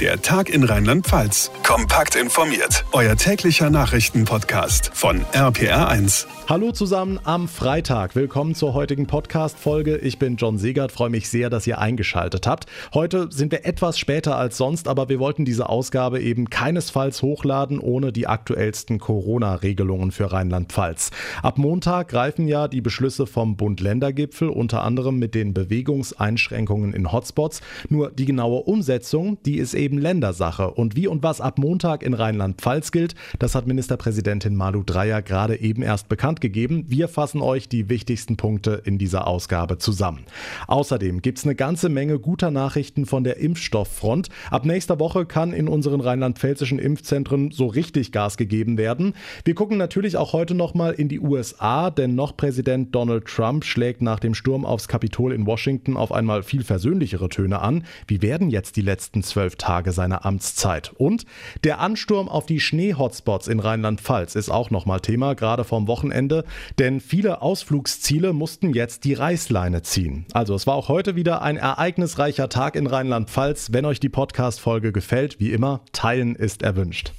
Der 0.00 0.20
Tag 0.20 0.50
in 0.50 0.64
Rheinland-Pfalz. 0.64 1.52
Kompakt 1.62 2.16
informiert. 2.16 2.84
Euer 2.90 3.14
täglicher 3.14 3.70
Nachrichtenpodcast 3.70 4.90
von 4.92 5.20
RPR1. 5.32 6.26
Hallo 6.48 6.72
zusammen 6.72 7.20
am 7.22 7.48
Freitag. 7.48 8.16
Willkommen 8.16 8.54
zur 8.54 8.74
heutigen 8.74 9.06
Podcast-Folge. 9.06 9.96
Ich 9.96 10.18
bin 10.18 10.36
John 10.36 10.58
Segert. 10.58 10.92
Freue 10.92 11.08
mich 11.08 11.30
sehr, 11.30 11.48
dass 11.48 11.66
ihr 11.66 11.78
eingeschaltet 11.78 12.46
habt. 12.46 12.66
Heute 12.92 13.28
sind 13.30 13.52
wir 13.52 13.64
etwas 13.64 13.98
später 13.98 14.36
als 14.36 14.58
sonst, 14.58 14.88
aber 14.88 15.08
wir 15.08 15.20
wollten 15.20 15.44
diese 15.44 15.68
Ausgabe 15.68 16.20
eben 16.20 16.50
keinesfalls 16.50 17.22
hochladen 17.22 17.78
ohne 17.78 18.12
die 18.12 18.26
aktuellsten 18.26 18.98
Corona-Regelungen 18.98 20.10
für 20.10 20.32
Rheinland-Pfalz. 20.32 21.12
Ab 21.42 21.56
Montag 21.56 22.08
greifen 22.08 22.48
ja 22.48 22.68
die 22.68 22.82
Beschlüsse 22.82 23.26
vom 23.26 23.56
Bund-Länder-Gipfel, 23.56 24.48
unter 24.48 24.82
anderem 24.82 25.18
mit 25.18 25.34
den 25.34 25.54
Bewegungseinschränkungen 25.54 26.92
in 26.92 27.10
Hotspots. 27.10 27.62
Nur 27.88 28.10
die 28.10 28.26
genaue 28.26 28.64
Umsetzung, 28.64 29.38
die 29.46 29.56
ist 29.56 29.72
eben 29.72 29.83
Ländersache. 29.92 30.70
Und 30.70 30.96
wie 30.96 31.06
und 31.06 31.22
was 31.22 31.40
ab 31.40 31.58
Montag 31.58 32.02
in 32.02 32.14
Rheinland-Pfalz 32.14 32.90
gilt, 32.90 33.14
das 33.38 33.54
hat 33.54 33.66
Ministerpräsidentin 33.66 34.56
Malu 34.56 34.82
Dreyer 34.82 35.22
gerade 35.22 35.60
eben 35.60 35.82
erst 35.82 36.08
bekannt 36.08 36.40
gegeben. 36.40 36.86
Wir 36.88 37.08
fassen 37.08 37.42
euch 37.42 37.68
die 37.68 37.88
wichtigsten 37.88 38.36
Punkte 38.36 38.82
in 38.84 38.98
dieser 38.98 39.26
Ausgabe 39.26 39.78
zusammen. 39.78 40.24
Außerdem 40.66 41.20
gibt 41.22 41.38
es 41.38 41.44
eine 41.44 41.54
ganze 41.54 41.88
Menge 41.88 42.18
guter 42.18 42.50
Nachrichten 42.50 43.04
von 43.04 43.24
der 43.24 43.36
Impfstofffront. 43.36 44.28
Ab 44.50 44.64
nächster 44.64 44.98
Woche 44.98 45.26
kann 45.26 45.52
in 45.52 45.68
unseren 45.68 46.00
rheinland-pfälzischen 46.00 46.78
Impfzentren 46.78 47.50
so 47.50 47.66
richtig 47.66 48.12
Gas 48.12 48.36
gegeben 48.36 48.78
werden. 48.78 49.14
Wir 49.44 49.54
gucken 49.54 49.76
natürlich 49.76 50.16
auch 50.16 50.32
heute 50.32 50.54
nochmal 50.54 50.94
in 50.94 51.08
die 51.08 51.20
USA, 51.20 51.90
denn 51.90 52.14
noch 52.14 52.36
Präsident 52.36 52.94
Donald 52.94 53.26
Trump 53.26 53.64
schlägt 53.64 54.00
nach 54.00 54.20
dem 54.20 54.34
Sturm 54.34 54.64
aufs 54.64 54.88
Kapitol 54.88 55.32
in 55.32 55.46
Washington 55.46 55.96
auf 55.96 56.12
einmal 56.12 56.42
viel 56.42 56.64
versöhnlichere 56.64 57.28
Töne 57.28 57.60
an. 57.60 57.84
Wie 58.06 58.22
werden 58.22 58.50
jetzt 58.50 58.76
die 58.76 58.82
letzten 58.82 59.22
zwölf 59.22 59.56
Tage 59.56 59.73
Tage 59.74 59.90
seiner 59.90 60.24
Amtszeit. 60.24 60.92
Und 60.98 61.24
der 61.64 61.80
Ansturm 61.80 62.28
auf 62.28 62.46
die 62.46 62.60
Schnee-Hotspots 62.60 63.48
in 63.48 63.58
Rheinland-Pfalz 63.58 64.36
ist 64.36 64.48
auch 64.48 64.70
nochmal 64.70 65.00
Thema, 65.00 65.34
gerade 65.34 65.64
vom 65.64 65.88
Wochenende, 65.88 66.44
denn 66.78 67.00
viele 67.00 67.42
Ausflugsziele 67.42 68.32
mussten 68.32 68.72
jetzt 68.72 69.02
die 69.02 69.14
Reißleine 69.14 69.82
ziehen. 69.82 70.26
Also 70.32 70.54
es 70.54 70.68
war 70.68 70.76
auch 70.76 70.88
heute 70.88 71.16
wieder 71.16 71.42
ein 71.42 71.56
ereignisreicher 71.56 72.48
Tag 72.48 72.76
in 72.76 72.86
Rheinland-Pfalz. 72.86 73.72
Wenn 73.72 73.84
euch 73.84 73.98
die 73.98 74.08
Podcast-Folge 74.08 74.92
gefällt, 74.92 75.40
wie 75.40 75.50
immer, 75.50 75.80
teilen 75.90 76.36
ist 76.36 76.62
erwünscht. 76.62 77.12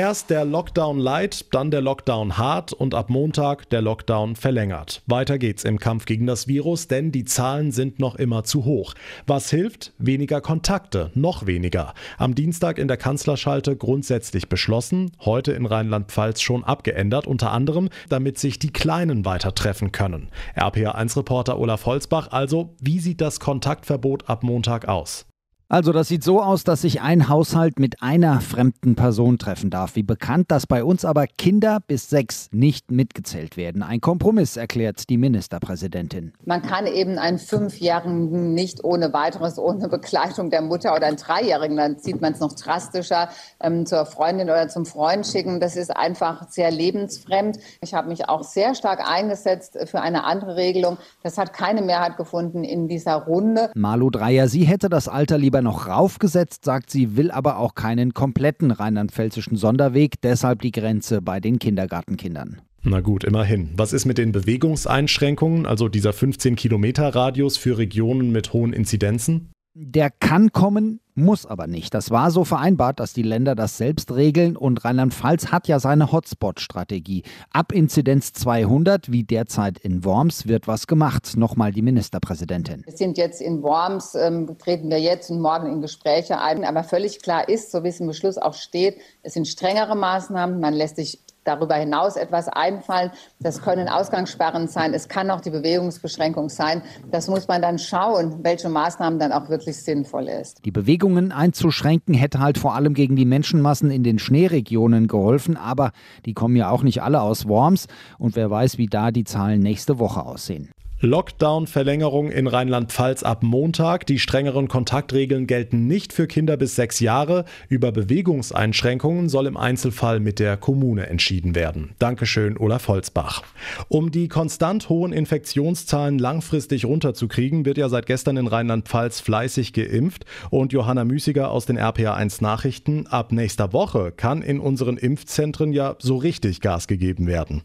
Erst 0.00 0.30
der 0.30 0.46
Lockdown 0.46 0.98
light, 0.98 1.52
dann 1.52 1.70
der 1.70 1.82
Lockdown 1.82 2.38
hart 2.38 2.72
und 2.72 2.94
ab 2.94 3.10
Montag 3.10 3.68
der 3.68 3.82
Lockdown 3.82 4.34
verlängert. 4.34 5.02
Weiter 5.04 5.36
geht's 5.36 5.62
im 5.62 5.78
Kampf 5.78 6.06
gegen 6.06 6.26
das 6.26 6.48
Virus, 6.48 6.88
denn 6.88 7.12
die 7.12 7.26
Zahlen 7.26 7.70
sind 7.70 7.98
noch 7.98 8.14
immer 8.14 8.42
zu 8.42 8.64
hoch. 8.64 8.94
Was 9.26 9.50
hilft? 9.50 9.92
Weniger 9.98 10.40
Kontakte, 10.40 11.10
noch 11.14 11.44
weniger. 11.44 11.92
Am 12.16 12.34
Dienstag 12.34 12.78
in 12.78 12.88
der 12.88 12.96
Kanzlerschalte 12.96 13.76
grundsätzlich 13.76 14.48
beschlossen, 14.48 15.12
heute 15.20 15.52
in 15.52 15.66
Rheinland-Pfalz 15.66 16.40
schon 16.40 16.64
abgeändert, 16.64 17.26
unter 17.26 17.52
anderem, 17.52 17.90
damit 18.08 18.38
sich 18.38 18.58
die 18.58 18.72
Kleinen 18.72 19.26
weiter 19.26 19.54
treffen 19.54 19.92
können. 19.92 20.30
RPA1-Reporter 20.56 21.58
Olaf 21.58 21.84
Holzbach, 21.84 22.28
also, 22.30 22.74
wie 22.80 23.00
sieht 23.00 23.20
das 23.20 23.38
Kontaktverbot 23.38 24.30
ab 24.30 24.44
Montag 24.44 24.88
aus? 24.88 25.26
Also 25.72 25.92
das 25.92 26.08
sieht 26.08 26.24
so 26.24 26.42
aus, 26.42 26.64
dass 26.64 26.82
sich 26.82 27.00
ein 27.00 27.28
Haushalt 27.28 27.78
mit 27.78 28.02
einer 28.02 28.40
fremden 28.40 28.96
Person 28.96 29.38
treffen 29.38 29.70
darf. 29.70 29.94
Wie 29.94 30.02
bekannt, 30.02 30.50
dass 30.50 30.66
bei 30.66 30.82
uns 30.82 31.04
aber 31.04 31.28
Kinder 31.28 31.78
bis 31.86 32.10
sechs 32.10 32.48
nicht 32.50 32.90
mitgezählt 32.90 33.56
werden. 33.56 33.84
Ein 33.84 34.00
Kompromiss, 34.00 34.56
erklärt 34.56 35.08
die 35.08 35.16
Ministerpräsidentin. 35.16 36.32
Man 36.44 36.62
kann 36.62 36.88
eben 36.88 37.18
einen 37.18 37.38
Fünfjährigen 37.38 38.52
nicht 38.52 38.82
ohne 38.82 39.12
weiteres, 39.12 39.60
ohne 39.60 39.88
Begleitung 39.88 40.50
der 40.50 40.60
Mutter 40.60 40.92
oder 40.92 41.06
einen 41.06 41.18
Dreijährigen, 41.18 41.76
dann 41.76 42.00
zieht 42.00 42.20
man 42.20 42.32
es 42.32 42.40
noch 42.40 42.54
drastischer, 42.54 43.28
ähm, 43.60 43.86
zur 43.86 44.06
Freundin 44.06 44.50
oder 44.50 44.66
zum 44.66 44.86
Freund 44.86 45.24
schicken. 45.24 45.60
Das 45.60 45.76
ist 45.76 45.96
einfach 45.96 46.48
sehr 46.48 46.72
lebensfremd. 46.72 47.58
Ich 47.80 47.94
habe 47.94 48.08
mich 48.08 48.28
auch 48.28 48.42
sehr 48.42 48.74
stark 48.74 49.08
eingesetzt 49.08 49.78
für 49.84 50.00
eine 50.00 50.24
andere 50.24 50.56
Regelung. 50.56 50.98
Das 51.22 51.38
hat 51.38 51.52
keine 51.52 51.80
Mehrheit 51.80 52.16
gefunden 52.16 52.64
in 52.64 52.88
dieser 52.88 53.14
Runde. 53.14 53.70
Malu 53.76 54.10
Dreier, 54.10 54.48
sie 54.48 54.64
hätte 54.64 54.88
das 54.88 55.06
Alter 55.06 55.38
lieber 55.38 55.59
sogar 55.60 55.62
noch 55.62 55.86
raufgesetzt, 55.86 56.64
sagt 56.64 56.90
sie, 56.90 57.16
will 57.16 57.30
aber 57.30 57.58
auch 57.58 57.74
keinen 57.74 58.14
kompletten 58.14 58.70
rheinland-pfälzischen 58.70 59.56
Sonderweg, 59.56 60.20
deshalb 60.22 60.62
die 60.62 60.72
Grenze 60.72 61.20
bei 61.20 61.40
den 61.40 61.58
Kindergartenkindern. 61.58 62.60
Na 62.82 63.00
gut, 63.00 63.24
immerhin. 63.24 63.70
Was 63.76 63.92
ist 63.92 64.06
mit 64.06 64.16
den 64.16 64.32
Bewegungseinschränkungen, 64.32 65.66
also 65.66 65.88
dieser 65.88 66.14
15 66.14 66.56
Kilometer 66.56 67.14
Radius 67.14 67.58
für 67.58 67.76
Regionen 67.76 68.32
mit 68.32 68.54
hohen 68.54 68.72
Inzidenzen? 68.72 69.50
Der 69.74 70.10
kann 70.10 70.50
kommen, 70.50 71.00
muss 71.14 71.46
aber 71.46 71.68
nicht. 71.68 71.94
Das 71.94 72.10
war 72.10 72.32
so 72.32 72.44
vereinbart, 72.44 72.98
dass 72.98 73.12
die 73.12 73.22
Länder 73.22 73.54
das 73.54 73.76
selbst 73.76 74.10
regeln 74.10 74.56
und 74.56 74.84
Rheinland-Pfalz 74.84 75.52
hat 75.52 75.68
ja 75.68 75.78
seine 75.78 76.10
Hotspot-Strategie. 76.10 77.22
Ab 77.52 77.70
Inzidenz 77.70 78.32
200, 78.32 79.12
wie 79.12 79.22
derzeit 79.22 79.78
in 79.78 80.04
Worms, 80.04 80.48
wird 80.48 80.66
was 80.66 80.88
gemacht. 80.88 81.36
Nochmal 81.36 81.70
die 81.70 81.82
Ministerpräsidentin. 81.82 82.82
Wir 82.84 82.96
sind 82.96 83.16
jetzt 83.16 83.40
in 83.40 83.62
Worms, 83.62 84.16
ähm, 84.16 84.58
treten 84.58 84.90
wir 84.90 85.00
jetzt 85.00 85.30
und 85.30 85.40
morgen 85.40 85.66
in 85.66 85.80
Gespräche 85.80 86.40
ein. 86.40 86.64
Aber 86.64 86.82
völlig 86.82 87.22
klar 87.22 87.48
ist, 87.48 87.70
so 87.70 87.84
wie 87.84 87.88
es 87.88 88.00
im 88.00 88.08
Beschluss 88.08 88.38
auch 88.38 88.54
steht, 88.54 88.96
es 89.22 89.34
sind 89.34 89.46
strengere 89.46 89.94
Maßnahmen. 89.94 90.58
Man 90.58 90.74
lässt 90.74 90.96
sich 90.96 91.20
darüber 91.44 91.74
hinaus 91.74 92.16
etwas 92.16 92.48
einfallen. 92.48 93.10
Das 93.40 93.62
können 93.62 93.88
Ausgangssperren 93.88 94.68
sein, 94.68 94.94
es 94.94 95.08
kann 95.08 95.30
auch 95.30 95.40
die 95.40 95.50
Bewegungsbeschränkung 95.50 96.48
sein. 96.48 96.82
Das 97.10 97.28
muss 97.28 97.48
man 97.48 97.62
dann 97.62 97.78
schauen, 97.78 98.42
welche 98.42 98.68
Maßnahmen 98.68 99.18
dann 99.18 99.32
auch 99.32 99.48
wirklich 99.48 99.82
sinnvoll 99.82 100.28
ist. 100.28 100.64
Die 100.64 100.70
Bewegungen 100.70 101.32
einzuschränken 101.32 102.14
hätte 102.14 102.40
halt 102.40 102.58
vor 102.58 102.74
allem 102.74 102.94
gegen 102.94 103.16
die 103.16 103.24
Menschenmassen 103.24 103.90
in 103.90 104.02
den 104.02 104.18
Schneeregionen 104.18 105.08
geholfen, 105.08 105.56
aber 105.56 105.92
die 106.26 106.34
kommen 106.34 106.56
ja 106.56 106.70
auch 106.70 106.82
nicht 106.82 107.02
alle 107.02 107.20
aus 107.20 107.48
Worms 107.48 107.86
und 108.18 108.36
wer 108.36 108.50
weiß, 108.50 108.78
wie 108.78 108.86
da 108.86 109.10
die 109.10 109.24
Zahlen 109.24 109.60
nächste 109.60 109.98
Woche 109.98 110.24
aussehen. 110.24 110.70
Lockdown-Verlängerung 111.02 112.30
in 112.30 112.46
Rheinland-Pfalz 112.46 113.22
ab 113.22 113.42
Montag. 113.42 114.06
Die 114.06 114.18
strengeren 114.18 114.68
Kontaktregeln 114.68 115.46
gelten 115.46 115.86
nicht 115.86 116.12
für 116.12 116.26
Kinder 116.26 116.58
bis 116.58 116.76
sechs 116.76 117.00
Jahre. 117.00 117.46
Über 117.70 117.90
Bewegungseinschränkungen 117.90 119.30
soll 119.30 119.46
im 119.46 119.56
Einzelfall 119.56 120.20
mit 120.20 120.38
der 120.38 120.58
Kommune 120.58 121.06
entschieden 121.06 121.54
werden. 121.54 121.92
Dankeschön, 121.98 122.58
Olaf 122.58 122.88
Holzbach. 122.88 123.42
Um 123.88 124.10
die 124.10 124.28
konstant 124.28 124.90
hohen 124.90 125.14
Infektionszahlen 125.14 126.18
langfristig 126.18 126.84
runterzukriegen, 126.84 127.64
wird 127.64 127.78
ja 127.78 127.88
seit 127.88 128.04
gestern 128.04 128.36
in 128.36 128.46
Rheinland-Pfalz 128.46 129.20
fleißig 129.20 129.72
geimpft. 129.72 130.26
Und 130.50 130.74
Johanna 130.74 131.04
Müßiger 131.04 131.50
aus 131.50 131.64
den 131.64 131.78
RPA1 131.78 132.42
Nachrichten, 132.42 133.06
ab 133.06 133.32
nächster 133.32 133.72
Woche 133.72 134.12
kann 134.14 134.42
in 134.42 134.60
unseren 134.60 134.98
Impfzentren 134.98 135.72
ja 135.72 135.96
so 135.98 136.18
richtig 136.18 136.60
Gas 136.60 136.88
gegeben 136.88 137.26
werden. 137.26 137.62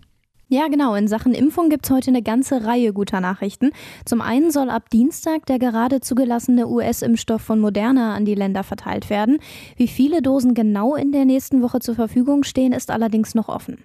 Ja, 0.47 0.67
genau. 0.67 0.94
In 0.94 1.07
Sachen 1.07 1.33
Impfung 1.33 1.69
gibt 1.69 1.85
es 1.85 1.91
heute 1.91 2.11
eine 2.11 2.22
ganze 2.22 2.66
Reihe 2.66 2.94
guter 2.94 3.19
Nachrichten. 3.19 3.72
Zum 4.06 4.22
einen 4.22 4.51
soll 4.51 4.69
ab 4.69 4.91
Dienstag 4.91 5.47
der 5.47 5.57
gerade 5.57 6.01
zugelassene 6.01 6.67
US-Impfstoff 6.67 7.41
von 7.41 7.59
Moderna 7.59 8.13
an 8.13 8.25
die 8.25 8.35
Länder 8.35 8.63
verteilt 8.63 9.09
werden. 9.09 9.39
Wie 9.75 9.88
viele 9.88 10.22
Dosen 10.22 10.53
genau 10.53 10.94
in 10.94 11.11
der 11.11 11.25
nächsten 11.25 11.63
Woche 11.63 11.79
zur 11.79 11.95
Verfügung 11.95 12.44
stehen, 12.44 12.73
ist 12.73 12.91
allerdings 12.91 13.34
noch 13.34 13.50
offen. 13.50 13.79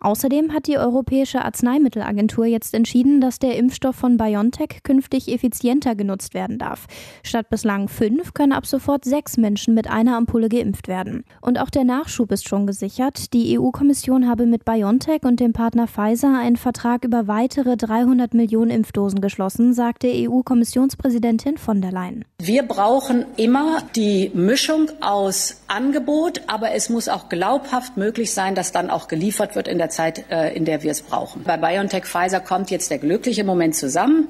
Außerdem 0.00 0.52
hat 0.52 0.66
die 0.66 0.78
Europäische 0.78 1.44
Arzneimittelagentur 1.44 2.46
jetzt 2.46 2.74
entschieden, 2.74 3.20
dass 3.20 3.38
der 3.38 3.56
Impfstoff 3.56 3.96
von 3.96 4.16
BioNTech 4.16 4.82
künftig 4.82 5.32
effizienter 5.32 5.94
genutzt 5.94 6.34
werden 6.34 6.58
darf. 6.58 6.86
Statt 7.22 7.50
bislang 7.50 7.88
fünf 7.88 8.34
können 8.34 8.52
ab 8.52 8.66
sofort 8.66 9.04
sechs 9.04 9.36
Menschen 9.36 9.74
mit 9.74 9.88
einer 9.88 10.16
Ampulle 10.16 10.48
geimpft 10.48 10.88
werden. 10.88 11.24
Und 11.40 11.58
auch 11.58 11.70
der 11.70 11.84
Nachschub 11.84 12.32
ist 12.32 12.48
schon 12.48 12.66
gesichert. 12.66 13.32
Die 13.32 13.58
EU-Kommission 13.58 14.28
habe 14.28 14.46
mit 14.46 14.64
BioNTech 14.64 15.22
und 15.22 15.40
dem 15.40 15.52
Partner 15.52 15.86
Pfizer 15.86 16.38
einen 16.38 16.56
Vertrag 16.56 17.04
über 17.04 17.26
weitere 17.26 17.76
300 17.76 18.34
Millionen 18.34 18.70
Impfdosen 18.70 19.20
geschlossen, 19.20 19.72
sagte 19.74 20.08
EU-Kommissionspräsidentin 20.08 21.58
von 21.58 21.80
der 21.80 21.92
Leyen. 21.92 22.24
Wir 22.38 22.62
brauchen 22.62 23.24
immer 23.36 23.82
die 23.94 24.30
Mischung 24.34 24.90
aus 25.00 25.62
Angebot, 25.68 26.42
aber 26.46 26.72
es 26.72 26.88
muss 26.88 27.08
auch 27.08 27.28
glaubhaft 27.28 27.96
möglich 27.96 28.32
sein, 28.32 28.54
dass 28.54 28.72
dann 28.72 28.90
auch 28.90 29.08
geliefert 29.08 29.56
wird 29.56 29.68
in 29.68 29.78
der 29.78 29.88
Zeit, 29.96 30.30
äh, 30.30 30.54
in 30.54 30.64
der 30.64 30.82
wir 30.82 30.90
es 30.90 31.00
brauchen. 31.00 31.42
Bei 31.44 31.56
BioNTech 31.56 32.04
Pfizer 32.04 32.40
kommt 32.40 32.70
jetzt 32.70 32.90
der 32.90 32.98
glückliche 32.98 33.44
Moment 33.44 33.74
zusammen, 33.74 34.28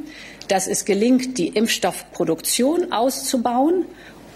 dass 0.49 0.67
es 0.67 0.85
gelingt, 0.85 1.39
die 1.39 1.49
Impfstoffproduktion 1.49 2.93
auszubauen 2.93 3.87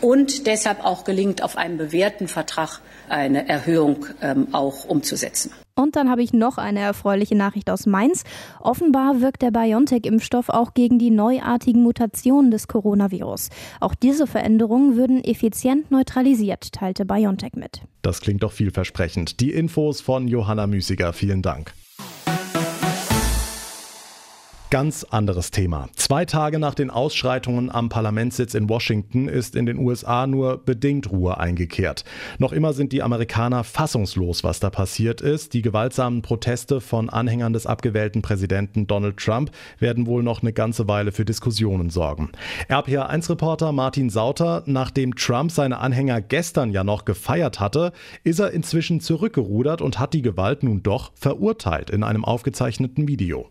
und 0.01 0.47
deshalb 0.47 0.85
auch 0.85 1.05
gelingt, 1.05 1.43
auf 1.43 1.57
einen 1.57 1.79
bewährten 1.79 2.29
Vertrag 2.29 2.81
eine 3.09 3.49
Erhöhung 3.49 4.07
ähm, 4.23 4.49
auch 4.53 4.85
umzusetzen. 4.85 5.53
Und 5.75 5.97
dann 5.97 6.11
habe 6.11 6.23
ich 6.23 6.33
noch 6.33 6.59
eine 6.59 6.81
erfreuliche 6.81 7.35
Nachricht 7.35 7.71
aus 7.71 7.87
Mainz. 7.87 8.25
Offenbar 8.61 9.21
wirkt 9.21 9.41
der 9.43 9.51
BioNTech-Impfstoff 9.51 10.51
auch 10.51 10.75
gegen 10.75 10.99
die 10.99 11.11
neuartigen 11.11 11.83
Mutationen 11.83 12.51
des 12.51 12.69
Coronavirus. 12.69 13.49
Auch 13.81 13.95
diese 13.95 14.27
Veränderungen 14.27 14.97
würden 14.97 15.25
effizient 15.25 15.91
neutralisiert, 15.91 16.73
teilte 16.73 17.07
BioNTech 17.07 17.55
mit. 17.55 17.81
Das 18.03 18.21
klingt 18.21 18.43
doch 18.43 18.53
vielversprechend. 18.53 19.41
Die 19.41 19.53
Infos 19.53 20.01
von 20.01 20.29
Johanna 20.29 20.67
Müßiger. 20.67 21.13
Vielen 21.13 21.43
Dank. 21.43 21.73
Ganz 24.71 25.03
anderes 25.03 25.51
Thema. 25.51 25.89
Zwei 25.97 26.25
Tage 26.25 26.61
nach 26.61 26.75
den 26.75 26.91
Ausschreitungen 26.91 27.73
am 27.73 27.89
Parlamentssitz 27.89 28.55
in 28.55 28.69
Washington 28.69 29.27
ist 29.27 29.57
in 29.57 29.67
den 29.67 29.79
USA 29.79 30.29
nur 30.29 30.59
bedingt 30.59 31.11
Ruhe 31.11 31.39
eingekehrt. 31.39 32.05
Noch 32.39 32.53
immer 32.53 32.73
sind 32.73 32.93
die 32.93 33.03
Amerikaner 33.03 33.65
fassungslos, 33.65 34.45
was 34.45 34.61
da 34.61 34.71
passiert 34.71 35.23
ist. 35.23 35.55
Die 35.55 35.63
gewaltsamen 35.63 36.23
Proteste 36.23 36.81
von 36.81 37.11
Anhängern 37.11 37.53
des 37.53 37.67
abgewählten 37.67 38.23
Präsidenten 38.23 38.87
Donald 38.87 39.17
Trump 39.17 39.51
werden 39.81 40.07
wohl 40.07 40.23
noch 40.23 40.41
eine 40.41 40.53
ganze 40.53 40.87
Weile 40.87 41.11
für 41.11 41.25
Diskussionen 41.25 41.91
sorgen. 41.91 42.31
RPA1-Reporter 42.69 43.73
Martin 43.73 44.09
Sauter, 44.09 44.63
nachdem 44.67 45.17
Trump 45.17 45.51
seine 45.51 45.79
Anhänger 45.79 46.21
gestern 46.21 46.71
ja 46.71 46.85
noch 46.85 47.05
gefeiert 47.05 47.59
hatte, 47.59 47.91
ist 48.23 48.39
er 48.39 48.53
inzwischen 48.53 49.01
zurückgerudert 49.01 49.83
und 49.83 49.99
hat 49.99 50.15
die 50.15 50.23
Gewalt 50.23 50.63
nun 50.63 50.85
doch 50.85 51.11
verurteilt 51.17 51.91
in 51.91 52.05
einem 52.05 52.25
aufgezeichneten 52.25 53.09
Video. 53.09 53.51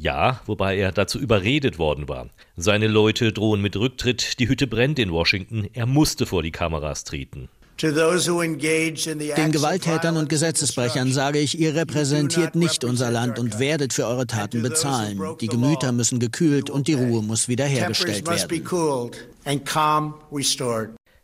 Ja, 0.00 0.40
wobei 0.46 0.78
er 0.78 0.92
dazu 0.92 1.18
überredet 1.18 1.78
worden 1.80 2.08
war. 2.08 2.30
Seine 2.56 2.86
Leute 2.86 3.32
drohen 3.32 3.60
mit 3.60 3.76
Rücktritt, 3.76 4.38
die 4.38 4.48
Hütte 4.48 4.68
brennt 4.68 5.00
in 5.00 5.10
Washington, 5.10 5.68
er 5.72 5.86
musste 5.86 6.24
vor 6.24 6.44
die 6.44 6.52
Kameras 6.52 7.02
treten. 7.02 7.48
Den 7.80 9.52
Gewalttätern 9.52 10.16
und 10.16 10.28
Gesetzesbrechern 10.28 11.12
sage 11.12 11.38
ich, 11.38 11.58
ihr 11.58 11.74
repräsentiert 11.74 12.54
nicht 12.56 12.84
unser 12.84 13.10
Land 13.10 13.38
und 13.38 13.58
werdet 13.58 13.92
für 13.92 14.06
eure 14.06 14.26
Taten 14.26 14.62
bezahlen. 14.62 15.20
Die 15.40 15.46
Gemüter 15.46 15.92
müssen 15.92 16.18
gekühlt 16.18 16.70
und 16.70 16.88
die 16.88 16.94
Ruhe 16.94 17.22
muss 17.22 17.48
wiederhergestellt 17.48 18.26
werden. 18.26 19.12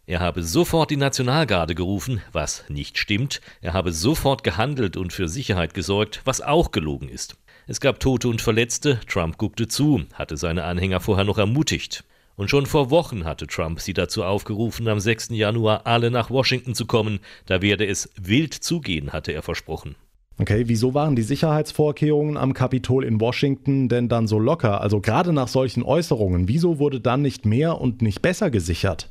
Er 0.06 0.20
habe 0.20 0.42
sofort 0.42 0.90
die 0.90 0.96
Nationalgarde 0.96 1.74
gerufen, 1.74 2.20
was 2.32 2.64
nicht 2.68 2.98
stimmt. 2.98 3.40
Er 3.60 3.72
habe 3.72 3.92
sofort 3.92 4.44
gehandelt 4.44 4.96
und 4.96 5.12
für 5.12 5.28
Sicherheit 5.28 5.74
gesorgt, 5.74 6.20
was 6.24 6.40
auch 6.40 6.72
gelogen 6.72 7.08
ist. 7.08 7.36
Es 7.66 7.80
gab 7.80 7.98
Tote 7.98 8.28
und 8.28 8.42
Verletzte, 8.42 9.00
Trump 9.08 9.38
guckte 9.38 9.66
zu, 9.66 10.02
hatte 10.12 10.36
seine 10.36 10.64
Anhänger 10.64 11.00
vorher 11.00 11.24
noch 11.24 11.38
ermutigt. 11.38 12.04
Und 12.36 12.50
schon 12.50 12.66
vor 12.66 12.90
Wochen 12.90 13.24
hatte 13.24 13.46
Trump 13.46 13.80
sie 13.80 13.94
dazu 13.94 14.22
aufgerufen, 14.22 14.86
am 14.86 15.00
6. 15.00 15.30
Januar 15.30 15.86
alle 15.86 16.10
nach 16.10 16.28
Washington 16.28 16.74
zu 16.74 16.84
kommen, 16.84 17.20
da 17.46 17.62
werde 17.62 17.86
es 17.86 18.10
wild 18.20 18.52
zugehen, 18.52 19.14
hatte 19.14 19.32
er 19.32 19.40
versprochen. 19.40 19.94
Okay, 20.38 20.64
wieso 20.66 20.92
waren 20.92 21.16
die 21.16 21.22
Sicherheitsvorkehrungen 21.22 22.36
am 22.36 22.52
Kapitol 22.52 23.02
in 23.04 23.18
Washington 23.18 23.88
denn 23.88 24.10
dann 24.10 24.26
so 24.26 24.38
locker? 24.38 24.82
Also 24.82 25.00
gerade 25.00 25.32
nach 25.32 25.48
solchen 25.48 25.84
Äußerungen, 25.84 26.48
wieso 26.48 26.78
wurde 26.78 27.00
dann 27.00 27.22
nicht 27.22 27.46
mehr 27.46 27.80
und 27.80 28.02
nicht 28.02 28.20
besser 28.20 28.50
gesichert? 28.50 29.10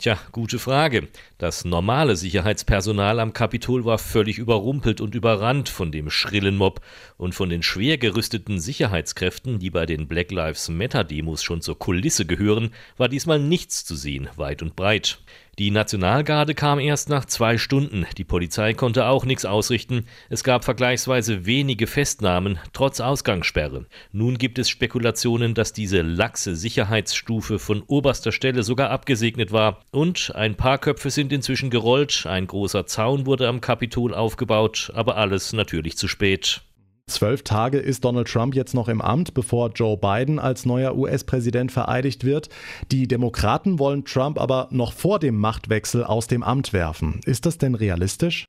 Tja, 0.00 0.18
gute 0.32 0.58
Frage. 0.58 1.08
Das 1.36 1.66
normale 1.66 2.16
Sicherheitspersonal 2.16 3.20
am 3.20 3.34
Kapitol 3.34 3.84
war 3.84 3.98
völlig 3.98 4.38
überrumpelt 4.38 5.02
und 5.02 5.14
überrannt 5.14 5.68
von 5.68 5.92
dem 5.92 6.08
schrillen 6.08 6.56
Mob 6.56 6.80
und 7.18 7.34
von 7.34 7.50
den 7.50 7.62
schwer 7.62 7.98
gerüsteten 7.98 8.60
Sicherheitskräften, 8.60 9.58
die 9.58 9.68
bei 9.68 9.84
den 9.84 10.08
Black 10.08 10.30
Lives 10.30 10.70
Matter 10.70 11.04
Demos 11.04 11.42
schon 11.42 11.60
zur 11.60 11.78
Kulisse 11.78 12.24
gehören, 12.24 12.70
war 12.96 13.10
diesmal 13.10 13.40
nichts 13.40 13.84
zu 13.84 13.94
sehen, 13.94 14.30
weit 14.36 14.62
und 14.62 14.74
breit. 14.74 15.18
Die 15.58 15.70
Nationalgarde 15.70 16.54
kam 16.54 16.78
erst 16.78 17.08
nach 17.08 17.24
zwei 17.26 17.58
Stunden. 17.58 18.06
Die 18.16 18.24
Polizei 18.24 18.72
konnte 18.72 19.06
auch 19.06 19.24
nichts 19.24 19.44
ausrichten. 19.44 20.06
Es 20.30 20.42
gab 20.42 20.64
vergleichsweise 20.64 21.44
wenige 21.44 21.86
Festnahmen, 21.86 22.58
trotz 22.72 23.00
Ausgangssperre. 23.00 23.86
Nun 24.12 24.38
gibt 24.38 24.58
es 24.58 24.70
Spekulationen, 24.70 25.54
dass 25.54 25.72
diese 25.72 26.02
laxe 26.02 26.56
Sicherheitsstufe 26.56 27.58
von 27.58 27.82
oberster 27.86 28.32
Stelle 28.32 28.62
sogar 28.62 28.90
abgesegnet 28.90 29.52
war. 29.52 29.82
Und 29.90 30.34
ein 30.34 30.56
paar 30.56 30.78
Köpfe 30.78 31.10
sind 31.10 31.32
inzwischen 31.32 31.68
gerollt. 31.68 32.24
Ein 32.26 32.46
großer 32.46 32.86
Zaun 32.86 33.26
wurde 33.26 33.48
am 33.48 33.60
Kapitol 33.60 34.14
aufgebaut, 34.14 34.90
aber 34.94 35.16
alles 35.16 35.52
natürlich 35.52 35.98
zu 35.98 36.08
spät. 36.08 36.62
Zwölf 37.10 37.42
Tage 37.42 37.78
ist 37.78 38.04
Donald 38.04 38.28
Trump 38.28 38.54
jetzt 38.54 38.72
noch 38.72 38.88
im 38.88 39.00
Amt, 39.00 39.34
bevor 39.34 39.70
Joe 39.70 39.96
Biden 39.96 40.38
als 40.38 40.64
neuer 40.64 40.96
US-Präsident 40.96 41.72
vereidigt 41.72 42.24
wird. 42.24 42.48
Die 42.92 43.08
Demokraten 43.08 43.78
wollen 43.78 44.04
Trump 44.04 44.40
aber 44.40 44.68
noch 44.70 44.92
vor 44.92 45.18
dem 45.18 45.36
Machtwechsel 45.36 46.04
aus 46.04 46.28
dem 46.28 46.42
Amt 46.42 46.72
werfen. 46.72 47.20
Ist 47.24 47.46
das 47.46 47.58
denn 47.58 47.74
realistisch? 47.74 48.46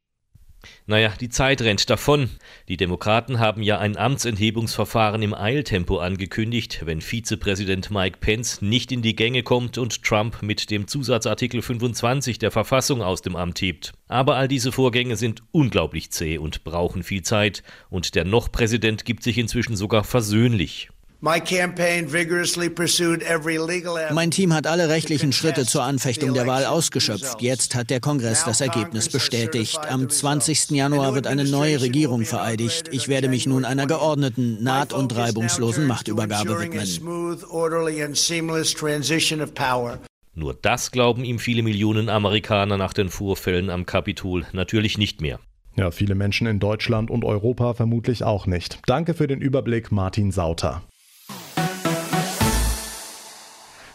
Naja, 0.85 1.13
die 1.19 1.29
Zeit 1.29 1.61
rennt 1.61 1.89
davon. 1.89 2.29
Die 2.67 2.77
Demokraten 2.77 3.39
haben 3.39 3.63
ja 3.63 3.79
ein 3.79 3.97
Amtsenthebungsverfahren 3.97 5.21
im 5.21 5.33
Eiltempo 5.33 5.97
angekündigt, 5.97 6.81
wenn 6.85 7.01
Vizepräsident 7.01 7.91
Mike 7.91 8.17
Pence 8.19 8.61
nicht 8.61 8.91
in 8.91 9.01
die 9.01 9.15
Gänge 9.15 9.43
kommt 9.43 9.77
und 9.77 10.03
Trump 10.03 10.41
mit 10.41 10.69
dem 10.69 10.87
Zusatzartikel 10.87 11.61
25 11.61 12.39
der 12.39 12.51
Verfassung 12.51 13.01
aus 13.01 13.21
dem 13.21 13.35
Amt 13.35 13.61
hebt. 13.61 13.93
Aber 14.07 14.35
all 14.35 14.47
diese 14.47 14.71
Vorgänge 14.71 15.15
sind 15.15 15.43
unglaublich 15.51 16.11
zäh 16.11 16.37
und 16.37 16.63
brauchen 16.63 17.03
viel 17.03 17.21
Zeit, 17.21 17.63
und 17.89 18.15
der 18.15 18.25
noch 18.25 18.51
Präsident 18.51 19.05
gibt 19.05 19.23
sich 19.23 19.37
inzwischen 19.37 19.75
sogar 19.75 20.03
versöhnlich. 20.03 20.89
Mein 21.23 21.45
Team 24.31 24.53
hat 24.53 24.65
alle 24.65 24.89
rechtlichen 24.89 25.31
Schritte 25.31 25.67
zur 25.67 25.83
Anfechtung 25.83 26.33
der 26.33 26.47
Wahl 26.47 26.65
ausgeschöpft. 26.65 27.43
Jetzt 27.43 27.75
hat 27.75 27.91
der 27.91 27.99
Kongress 27.99 28.43
das 28.43 28.59
Ergebnis 28.59 29.07
bestätigt. 29.07 29.79
Am 29.87 30.09
20. 30.09 30.71
Januar 30.71 31.13
wird 31.13 31.27
eine 31.27 31.43
neue 31.43 31.79
Regierung 31.79 32.25
vereidigt. 32.25 32.89
Ich 32.91 33.07
werde 33.07 33.29
mich 33.29 33.45
nun 33.45 33.65
einer 33.65 33.85
geordneten, 33.85 34.63
naht- 34.63 34.93
und 34.93 35.15
reibungslosen 35.15 35.85
Machtübergabe 35.85 36.59
widmen. 36.59 36.87
Nur 40.33 40.53
das 40.59 40.91
glauben 40.91 41.23
ihm 41.23 41.37
viele 41.37 41.61
Millionen 41.61 42.09
Amerikaner 42.09 42.77
nach 42.77 42.93
den 42.93 43.09
Vorfällen 43.09 43.69
am 43.69 43.85
Kapitol 43.85 44.47
natürlich 44.53 44.97
nicht 44.97 45.21
mehr. 45.21 45.39
Ja, 45.75 45.91
viele 45.91 46.15
Menschen 46.15 46.47
in 46.47 46.59
Deutschland 46.59 47.11
und 47.11 47.23
Europa 47.23 47.75
vermutlich 47.75 48.23
auch 48.23 48.47
nicht. 48.47 48.79
Danke 48.87 49.13
für 49.13 49.27
den 49.27 49.39
Überblick, 49.39 49.91
Martin 49.91 50.31
Sauter. 50.31 50.81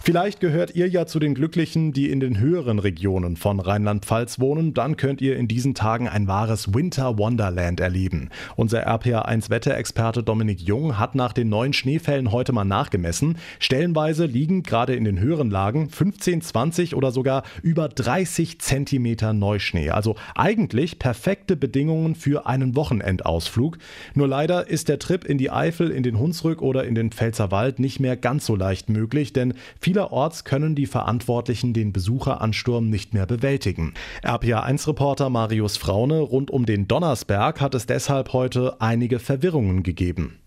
Vielleicht 0.06 0.38
gehört 0.38 0.76
ihr 0.76 0.86
ja 0.86 1.04
zu 1.04 1.18
den 1.18 1.34
Glücklichen, 1.34 1.92
die 1.92 2.12
in 2.12 2.20
den 2.20 2.38
höheren 2.38 2.78
Regionen 2.78 3.36
von 3.36 3.58
Rheinland-Pfalz 3.58 4.38
wohnen. 4.38 4.72
Dann 4.72 4.96
könnt 4.96 5.20
ihr 5.20 5.36
in 5.36 5.48
diesen 5.48 5.74
Tagen 5.74 6.06
ein 6.06 6.28
wahres 6.28 6.72
Winter 6.72 7.18
Wonderland 7.18 7.80
erleben. 7.80 8.30
Unser 8.54 8.86
RPA1-Wetterexperte 8.86 10.22
Dominik 10.22 10.60
Jung 10.60 10.96
hat 10.96 11.16
nach 11.16 11.32
den 11.32 11.48
neuen 11.48 11.72
Schneefällen 11.72 12.30
heute 12.30 12.52
mal 12.52 12.62
nachgemessen. 12.62 13.36
Stellenweise 13.58 14.26
liegen 14.26 14.62
gerade 14.62 14.94
in 14.94 15.02
den 15.02 15.18
höheren 15.18 15.50
Lagen 15.50 15.90
15, 15.90 16.40
20 16.40 16.94
oder 16.94 17.10
sogar 17.10 17.42
über 17.64 17.88
30 17.88 18.60
Zentimeter 18.60 19.32
Neuschnee. 19.32 19.90
Also 19.90 20.14
eigentlich 20.36 21.00
perfekte 21.00 21.56
Bedingungen 21.56 22.14
für 22.14 22.46
einen 22.46 22.76
Wochenendausflug. 22.76 23.78
Nur 24.14 24.28
leider 24.28 24.68
ist 24.70 24.88
der 24.88 25.00
Trip 25.00 25.24
in 25.24 25.36
die 25.36 25.50
Eifel, 25.50 25.90
in 25.90 26.04
den 26.04 26.20
Hunsrück 26.20 26.62
oder 26.62 26.84
in 26.84 26.94
den 26.94 27.10
Pfälzerwald 27.10 27.80
nicht 27.80 27.98
mehr 27.98 28.16
ganz 28.16 28.46
so 28.46 28.54
leicht 28.54 28.88
möglich, 28.88 29.32
denn 29.32 29.54
viele 29.80 29.95
Vielerorts 29.96 30.44
können 30.44 30.74
die 30.74 30.84
Verantwortlichen 30.84 31.72
den 31.72 31.90
Besucheransturm 31.90 32.90
nicht 32.90 33.14
mehr 33.14 33.24
bewältigen. 33.24 33.94
RPA1-Reporter 34.22 35.30
Marius 35.30 35.78
Fraune 35.78 36.18
rund 36.20 36.50
um 36.50 36.66
den 36.66 36.86
Donnersberg 36.86 37.62
hat 37.62 37.74
es 37.74 37.86
deshalb 37.86 38.34
heute 38.34 38.78
einige 38.78 39.18
Verwirrungen 39.18 39.82
gegeben. 39.82 40.38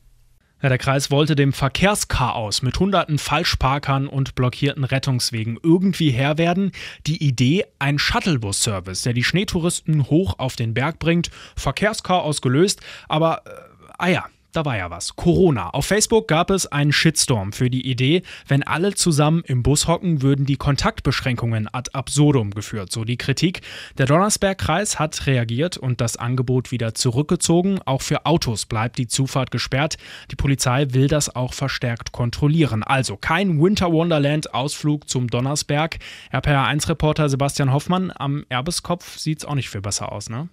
Ja, 0.61 0.69
der 0.69 0.77
Kreis 0.77 1.09
wollte 1.09 1.35
dem 1.35 1.51
Verkehrschaos 1.51 2.61
mit 2.61 2.79
hunderten 2.79 3.17
Falschparkern 3.17 4.05
und 4.05 4.35
blockierten 4.35 4.83
Rettungswegen 4.83 5.57
irgendwie 5.63 6.11
Herr 6.11 6.37
werden. 6.37 6.71
Die 7.07 7.23
Idee, 7.23 7.65
ein 7.79 7.97
Shuttlebus-Service, 7.97 9.01
der 9.01 9.13
die 9.13 9.23
Schneetouristen 9.23 10.11
hoch 10.11 10.37
auf 10.37 10.57
den 10.57 10.75
Berg 10.75 10.99
bringt. 10.99 11.31
Verkehrschaos 11.55 12.43
gelöst, 12.43 12.81
aber, 13.07 13.41
äh, 13.47 13.49
ah 13.97 14.09
ja, 14.09 14.25
da 14.51 14.65
war 14.65 14.77
ja 14.77 14.89
was. 14.89 15.15
Corona. 15.15 15.69
Auf 15.69 15.85
Facebook 15.85 16.27
gab 16.27 16.49
es 16.49 16.65
einen 16.65 16.91
Shitstorm 16.91 17.53
für 17.53 17.69
die 17.69 17.89
Idee, 17.89 18.23
wenn 18.47 18.63
alle 18.63 18.95
zusammen 18.95 19.43
im 19.45 19.63
Bus 19.63 19.87
hocken, 19.87 20.21
würden 20.21 20.45
die 20.45 20.55
Kontaktbeschränkungen 20.55 21.67
ad 21.71 21.91
absurdum 21.93 22.51
geführt. 22.51 22.91
So 22.91 23.03
die 23.03 23.17
Kritik. 23.17 23.61
Der 23.97 24.07
Donnersbergkreis 24.07 24.97
hat 24.99 25.27
reagiert 25.27 25.77
und 25.77 26.01
das 26.01 26.17
Angebot 26.17 26.71
wieder 26.71 26.95
zurückgezogen. 26.95 27.79
Auch 27.85 28.01
für 28.01 28.25
Autos 28.25 28.65
bleibt 28.65 28.97
die 28.97 29.07
Zufahrt 29.07 29.51
gesperrt. 29.51 29.97
Die 30.31 30.35
Polizei 30.35 30.87
will 30.93 31.07
das 31.07 31.35
auch 31.35 31.53
verstärkt 31.53 32.11
kontrollieren. 32.11 32.83
Also 32.83 33.17
kein 33.17 33.61
Winter 33.61 33.91
Wonderland 33.91 34.53
Ausflug 34.53 35.07
zum 35.09 35.27
Donnersberg. 35.27 35.99
RPR1-Reporter 36.31 37.29
Sebastian 37.29 37.71
Hoffmann 37.71 38.11
am 38.15 38.45
Erbeskopf 38.49 39.17
sieht 39.17 39.39
es 39.39 39.45
auch 39.45 39.55
nicht 39.55 39.69
viel 39.69 39.81
besser 39.81 40.11
aus, 40.11 40.29
ne? 40.29 40.49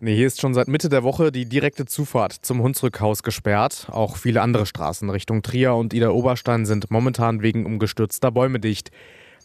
Nee, 0.00 0.16
hier 0.16 0.26
ist 0.26 0.40
schon 0.40 0.54
seit 0.54 0.66
Mitte 0.68 0.88
der 0.88 1.04
Woche 1.04 1.30
die 1.30 1.48
direkte 1.48 1.86
Zufahrt 1.86 2.32
zum 2.32 2.60
Hunsrückhaus 2.62 3.22
gesperrt. 3.22 3.86
Auch 3.90 4.16
viele 4.16 4.42
andere 4.42 4.66
Straßen 4.66 5.08
Richtung 5.08 5.42
Trier 5.42 5.74
und 5.74 5.94
Ida 5.94 6.10
Oberstein 6.10 6.66
sind 6.66 6.90
momentan 6.90 7.42
wegen 7.42 7.64
umgestürzter 7.64 8.32
Bäume 8.32 8.58
dicht. 8.58 8.90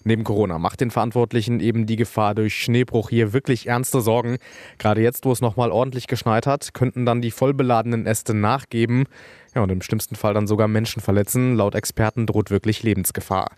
Neben 0.06 0.24
Corona 0.24 0.58
macht 0.58 0.82
den 0.82 0.92
Verantwortlichen 0.92 1.60
eben 1.60 1.86
die 1.86 1.98
Gefahr 1.98 2.34
durch 2.34 2.56
Schneebruch 2.56 3.10
hier 3.10 3.32
wirklich 3.32 3.68
ernste 3.68 4.02
Sorgen. 4.02 4.38
Gerade 4.80 5.02
jetzt, 5.02 5.26
wo 5.26 5.32
es 5.32 5.42
nochmal 5.42 5.72
ordentlich 5.72 6.08
geschneit 6.08 6.48
hat, 6.48 6.74
könnten 6.74 7.06
dann 7.06 7.22
die 7.22 7.32
vollbeladenen 7.32 8.06
Äste 8.08 8.34
nachgeben 8.34 9.06
ja, 9.54 9.62
und 9.62 9.72
im 9.72 9.82
schlimmsten 9.82 10.16
Fall 10.16 10.34
dann 10.34 10.48
sogar 10.48 10.68
Menschen 10.68 11.02
verletzen. 11.02 11.56
Laut 11.56 11.76
Experten 11.76 12.26
droht 12.26 12.50
wirklich 12.50 12.82
Lebensgefahr. 12.82 13.52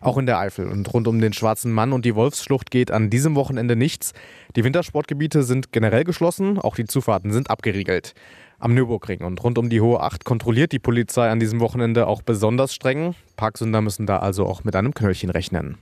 Auch 0.00 0.18
in 0.18 0.26
der 0.26 0.38
Eifel 0.38 0.68
und 0.68 0.92
rund 0.92 1.08
um 1.08 1.20
den 1.20 1.32
Schwarzen 1.32 1.72
Mann 1.72 1.92
und 1.92 2.04
die 2.04 2.14
Wolfsschlucht 2.14 2.70
geht 2.70 2.90
an 2.90 3.10
diesem 3.10 3.34
Wochenende 3.34 3.76
nichts. 3.76 4.12
Die 4.56 4.64
Wintersportgebiete 4.64 5.42
sind 5.42 5.72
generell 5.72 6.04
geschlossen, 6.04 6.58
auch 6.58 6.76
die 6.76 6.86
Zufahrten 6.86 7.32
sind 7.32 7.50
abgeriegelt. 7.50 8.14
Am 8.60 8.74
Nürburgring 8.74 9.22
und 9.22 9.42
rund 9.42 9.56
um 9.58 9.70
die 9.70 9.80
Hohe 9.80 10.00
Acht 10.00 10.24
kontrolliert 10.24 10.72
die 10.72 10.80
Polizei 10.80 11.30
an 11.30 11.38
diesem 11.38 11.60
Wochenende 11.60 12.06
auch 12.06 12.22
besonders 12.22 12.74
streng. 12.74 13.14
Parksünder 13.36 13.80
müssen 13.80 14.06
da 14.06 14.18
also 14.18 14.46
auch 14.46 14.64
mit 14.64 14.74
einem 14.74 14.94
Knöllchen 14.94 15.30
rechnen. 15.30 15.78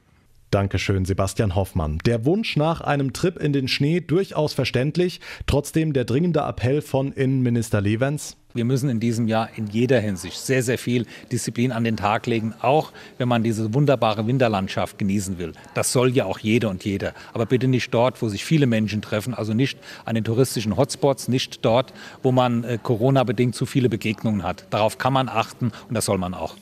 Dankeschön, 0.50 1.04
Sebastian 1.04 1.54
Hoffmann. 1.54 1.98
Der 2.06 2.24
Wunsch 2.24 2.56
nach 2.56 2.80
einem 2.80 3.12
Trip 3.12 3.36
in 3.36 3.52
den 3.52 3.66
Schnee 3.66 4.00
durchaus 4.00 4.52
verständlich. 4.52 5.20
Trotzdem 5.46 5.92
der 5.92 6.04
dringende 6.04 6.40
Appell 6.40 6.82
von 6.82 7.12
Innenminister 7.12 7.80
Levens. 7.80 8.36
Wir 8.56 8.64
müssen 8.64 8.88
in 8.88 9.00
diesem 9.00 9.28
Jahr 9.28 9.50
in 9.56 9.66
jeder 9.66 10.00
Hinsicht 10.00 10.38
sehr, 10.38 10.62
sehr 10.62 10.78
viel 10.78 11.04
Disziplin 11.30 11.72
an 11.72 11.84
den 11.84 11.98
Tag 11.98 12.26
legen, 12.26 12.54
auch 12.62 12.92
wenn 13.18 13.28
man 13.28 13.42
diese 13.42 13.74
wunderbare 13.74 14.26
Winterlandschaft 14.26 14.98
genießen 14.98 15.38
will. 15.38 15.52
Das 15.74 15.92
soll 15.92 16.10
ja 16.16 16.24
auch 16.24 16.38
jeder 16.38 16.70
und 16.70 16.82
jeder. 16.84 17.12
Aber 17.34 17.44
bitte 17.44 17.68
nicht 17.68 17.92
dort, 17.92 18.22
wo 18.22 18.28
sich 18.28 18.46
viele 18.46 18.66
Menschen 18.66 19.02
treffen, 19.02 19.34
also 19.34 19.52
nicht 19.52 19.78
an 20.06 20.14
den 20.14 20.24
touristischen 20.24 20.76
Hotspots, 20.76 21.28
nicht 21.28 21.64
dort, 21.66 21.92
wo 22.22 22.32
man 22.32 22.64
äh, 22.64 22.78
Corona-bedingt 22.82 23.54
zu 23.54 23.66
viele 23.66 23.90
Begegnungen 23.90 24.42
hat. 24.42 24.66
Darauf 24.70 24.96
kann 24.96 25.12
man 25.12 25.28
achten 25.28 25.72
und 25.88 25.94
das 25.94 26.06
soll 26.06 26.16
man 26.16 26.32
auch. 26.32 26.56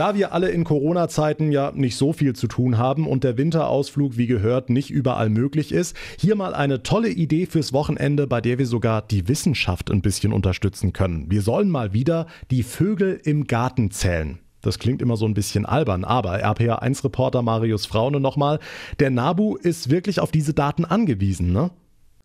Da 0.00 0.14
wir 0.14 0.32
alle 0.32 0.48
in 0.48 0.64
Corona-Zeiten 0.64 1.52
ja 1.52 1.72
nicht 1.74 1.94
so 1.94 2.14
viel 2.14 2.34
zu 2.34 2.46
tun 2.46 2.78
haben 2.78 3.06
und 3.06 3.22
der 3.22 3.36
Winterausflug, 3.36 4.16
wie 4.16 4.26
gehört, 4.26 4.70
nicht 4.70 4.88
überall 4.88 5.28
möglich 5.28 5.72
ist, 5.72 5.94
hier 6.18 6.36
mal 6.36 6.54
eine 6.54 6.82
tolle 6.82 7.10
Idee 7.10 7.44
fürs 7.44 7.74
Wochenende, 7.74 8.26
bei 8.26 8.40
der 8.40 8.58
wir 8.58 8.64
sogar 8.64 9.02
die 9.02 9.28
Wissenschaft 9.28 9.90
ein 9.90 10.00
bisschen 10.00 10.32
unterstützen 10.32 10.94
können. 10.94 11.30
Wir 11.30 11.42
sollen 11.42 11.68
mal 11.68 11.92
wieder 11.92 12.28
die 12.50 12.62
Vögel 12.62 13.20
im 13.24 13.46
Garten 13.46 13.90
zählen. 13.90 14.38
Das 14.62 14.78
klingt 14.78 15.02
immer 15.02 15.18
so 15.18 15.26
ein 15.26 15.34
bisschen 15.34 15.66
albern, 15.66 16.04
aber 16.04 16.42
RPA1-Reporter 16.46 17.42
Marius 17.42 17.84
Fraune 17.84 18.20
nochmal, 18.20 18.58
der 19.00 19.10
NABU 19.10 19.56
ist 19.56 19.90
wirklich 19.90 20.18
auf 20.18 20.30
diese 20.30 20.54
Daten 20.54 20.86
angewiesen, 20.86 21.52
ne? 21.52 21.72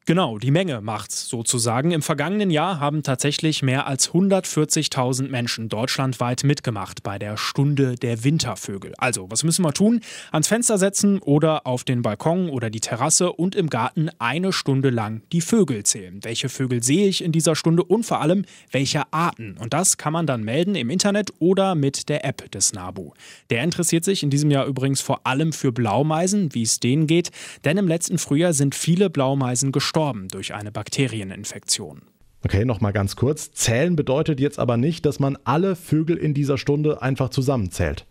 Genau, 0.07 0.37
die 0.37 0.51
Menge 0.51 0.81
macht's 0.81 1.27
sozusagen. 1.27 1.89
Im 1.89 2.03
vergangenen 2.03 2.51
Jahr 2.51 2.79
haben 2.79 3.01
tatsächlich 3.01 3.63
mehr 3.63 3.87
als 3.87 4.11
140.000 4.11 5.29
Menschen 5.29 5.67
deutschlandweit 5.67 6.43
mitgemacht 6.43 7.01
bei 7.01 7.17
der 7.17 7.37
Stunde 7.37 7.95
der 7.95 8.23
Wintervögel. 8.23 8.93
Also, 8.99 9.31
was 9.31 9.43
müssen 9.43 9.65
wir 9.65 9.73
tun? 9.73 10.01
Ans 10.31 10.47
Fenster 10.47 10.77
setzen 10.77 11.17
oder 11.17 11.65
auf 11.65 11.83
den 11.83 12.03
Balkon 12.03 12.51
oder 12.51 12.69
die 12.69 12.81
Terrasse 12.81 13.31
und 13.31 13.55
im 13.55 13.67
Garten 13.67 14.11
eine 14.19 14.53
Stunde 14.53 14.91
lang 14.91 15.23
die 15.31 15.41
Vögel 15.41 15.81
zählen. 15.81 16.19
Welche 16.21 16.49
Vögel 16.49 16.83
sehe 16.83 17.07
ich 17.07 17.23
in 17.23 17.31
dieser 17.31 17.55
Stunde 17.55 17.83
und 17.83 18.05
vor 18.05 18.21
allem 18.21 18.45
welche 18.69 19.11
Arten? 19.11 19.57
Und 19.59 19.73
das 19.73 19.97
kann 19.97 20.13
man 20.13 20.27
dann 20.27 20.43
melden 20.43 20.75
im 20.75 20.91
Internet 20.91 21.33
oder 21.39 21.73
mit 21.73 22.09
der 22.09 22.23
App 22.25 22.51
des 22.51 22.73
NABU. 22.73 23.13
Der 23.49 23.63
interessiert 23.63 24.03
sich 24.03 24.21
in 24.21 24.29
diesem 24.29 24.51
Jahr 24.51 24.67
übrigens 24.67 25.01
vor 25.01 25.25
allem 25.25 25.51
für 25.51 25.71
Blaumeisen, 25.71 26.53
wie 26.53 26.61
es 26.61 26.79
denen 26.79 27.07
geht, 27.07 27.31
denn 27.63 27.79
im 27.79 27.87
letzten 27.87 28.19
Frühjahr 28.19 28.53
sind 28.53 28.75
viele 28.75 29.09
Blaumeisen 29.09 29.71
gestorben 29.71 29.94
gestorben 29.95 30.27
durch 30.27 30.53
eine 30.53 30.73
Bakterieninfektion. 30.73 32.01
Okay, 32.43 32.65
nochmal 32.65 32.91
ganz 32.91 33.15
kurz. 33.15 33.53
Zählen 33.53 33.95
bedeutet 33.95 34.41
jetzt 34.41 34.59
aber 34.59 34.75
nicht, 34.75 35.05
dass 35.05 35.19
man 35.19 35.37
alle 35.45 35.77
Vögel 35.77 36.17
in 36.17 36.33
dieser 36.33 36.57
Stunde 36.57 37.01
einfach 37.01 37.29
zusammenzählt. 37.29 38.05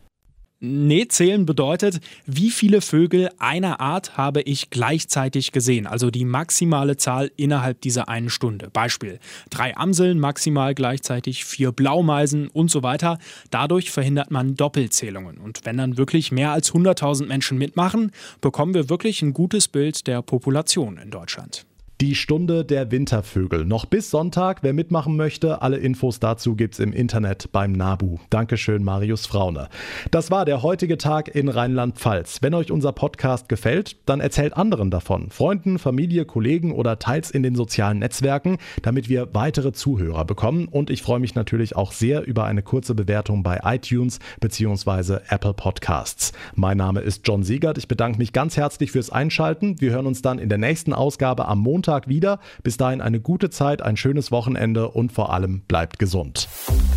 Nee, 0.60 1.08
zählen 1.08 1.44
bedeutet, 1.44 2.00
wie 2.24 2.48
viele 2.48 2.80
Vögel 2.80 3.28
einer 3.36 3.80
Art 3.80 4.16
habe 4.16 4.40
ich 4.40 4.70
gleichzeitig 4.70 5.52
gesehen, 5.52 5.86
also 5.86 6.10
die 6.10 6.24
maximale 6.24 6.96
Zahl 6.96 7.30
innerhalb 7.36 7.82
dieser 7.82 8.08
einen 8.08 8.30
Stunde. 8.30 8.70
Beispiel, 8.72 9.18
drei 9.50 9.76
Amseln 9.76 10.18
maximal 10.18 10.74
gleichzeitig, 10.74 11.44
vier 11.44 11.70
Blaumeisen 11.70 12.48
und 12.48 12.70
so 12.70 12.82
weiter. 12.82 13.18
Dadurch 13.50 13.90
verhindert 13.90 14.30
man 14.30 14.54
Doppelzählungen. 14.54 15.36
Und 15.36 15.66
wenn 15.66 15.76
dann 15.76 15.98
wirklich 15.98 16.32
mehr 16.32 16.52
als 16.52 16.72
100.000 16.72 17.26
Menschen 17.26 17.58
mitmachen, 17.58 18.10
bekommen 18.40 18.72
wir 18.72 18.88
wirklich 18.88 19.20
ein 19.20 19.34
gutes 19.34 19.68
Bild 19.68 20.06
der 20.06 20.22
Population 20.22 20.96
in 20.96 21.10
Deutschland. 21.10 21.66
Die 22.00 22.16
Stunde 22.16 22.64
der 22.64 22.90
Wintervögel. 22.90 23.64
Noch 23.64 23.86
bis 23.86 24.10
Sonntag. 24.10 24.64
Wer 24.64 24.72
mitmachen 24.72 25.16
möchte, 25.16 25.62
alle 25.62 25.76
Infos 25.76 26.18
dazu 26.18 26.56
gibt's 26.56 26.80
im 26.80 26.92
Internet 26.92 27.52
beim 27.52 27.70
NABU. 27.70 28.18
Dankeschön, 28.30 28.82
Marius 28.82 29.26
Fraune. 29.26 29.68
Das 30.10 30.32
war 30.32 30.44
der 30.44 30.64
heutige 30.64 30.98
Tag 30.98 31.32
in 31.32 31.48
Rheinland-Pfalz. 31.48 32.42
Wenn 32.42 32.52
euch 32.54 32.72
unser 32.72 32.90
Podcast 32.90 33.48
gefällt, 33.48 33.96
dann 34.06 34.18
erzählt 34.18 34.56
anderen 34.56 34.90
davon. 34.90 35.30
Freunden, 35.30 35.78
Familie, 35.78 36.24
Kollegen 36.24 36.72
oder 36.72 36.98
teils 36.98 37.30
in 37.30 37.44
den 37.44 37.54
sozialen 37.54 38.00
Netzwerken, 38.00 38.58
damit 38.82 39.08
wir 39.08 39.32
weitere 39.32 39.72
Zuhörer 39.72 40.24
bekommen. 40.24 40.66
Und 40.66 40.90
ich 40.90 41.00
freue 41.00 41.20
mich 41.20 41.36
natürlich 41.36 41.76
auch 41.76 41.92
sehr 41.92 42.26
über 42.26 42.44
eine 42.44 42.64
kurze 42.64 42.96
Bewertung 42.96 43.44
bei 43.44 43.60
iTunes 43.62 44.18
bzw. 44.40 45.18
Apple 45.28 45.54
Podcasts. 45.54 46.32
Mein 46.56 46.76
Name 46.76 47.02
ist 47.02 47.22
John 47.24 47.44
Siegert. 47.44 47.78
Ich 47.78 47.86
bedanke 47.86 48.18
mich 48.18 48.32
ganz 48.32 48.56
herzlich 48.56 48.90
fürs 48.90 49.10
Einschalten. 49.10 49.80
Wir 49.80 49.92
hören 49.92 50.06
uns 50.06 50.22
dann 50.22 50.40
in 50.40 50.48
der 50.48 50.58
nächsten 50.58 50.92
Ausgabe 50.92 51.46
am 51.46 51.60
Montag 51.60 51.83
Montag 51.84 52.08
wieder. 52.08 52.40
Bis 52.62 52.76
dahin 52.78 53.00
eine 53.00 53.20
gute 53.20 53.50
Zeit, 53.50 53.82
ein 53.82 53.96
schönes 53.96 54.30
Wochenende 54.30 54.88
und 54.88 55.12
vor 55.12 55.32
allem 55.32 55.60
bleibt 55.68 55.98
gesund. 55.98 56.48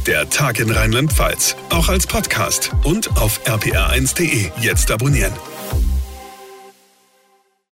Der 0.06 0.30
Tag 0.30 0.60
in 0.60 0.72
Rheinland-Pfalz, 0.72 1.58
auch 1.70 1.90
als 1.90 2.08
Podcast 2.08 2.72
und 2.84 3.10
auf 3.18 3.46
rpr1.de. 3.46 4.52
Jetzt 4.62 4.90
abonnieren. 4.92 5.34